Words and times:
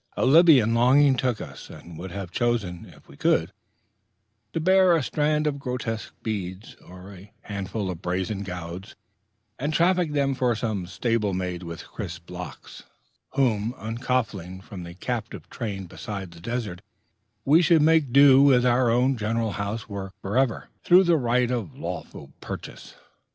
A 0.17 0.25
Libyan 0.25 0.73
longing 0.73 1.15
took 1.15 1.39
us, 1.39 1.69
and 1.69 1.91
we 1.91 1.99
would 1.99 2.11
have 2.11 2.31
chosen, 2.31 2.91
if 2.97 3.07
we 3.07 3.15
could, 3.15 3.51
to 4.51 4.59
bear 4.59 4.95
a 4.95 5.03
strand 5.03 5.45
of 5.45 5.59
grotesque 5.59 6.11
beads, 6.23 6.73
or 6.83 7.13
a 7.13 7.31
handful 7.41 7.87
of 7.91 8.01
brazen 8.01 8.41
gauds, 8.41 8.95
and 9.59 9.71
traffic 9.71 10.13
them 10.13 10.33
for 10.33 10.55
some 10.55 10.87
sable 10.87 11.35
maid 11.35 11.61
with 11.61 11.85
crisp 11.87 12.31
locks, 12.31 12.81
whom, 13.33 13.75
uncoffling 13.77 14.59
from 14.59 14.81
the 14.81 14.95
captive 14.95 15.47
train 15.51 15.85
beside 15.85 16.31
the 16.31 16.39
desert, 16.39 16.81
we 17.45 17.61
should 17.61 17.83
make 17.83 18.07
to 18.07 18.11
do 18.11 18.65
our 18.67 19.09
general 19.11 19.51
housework 19.51 20.15
forever, 20.19 20.69
through 20.83 21.03
the 21.03 21.15
right 21.15 21.51
of 21.51 21.77
lawful 21.77 22.33
purchase. 22.41 22.95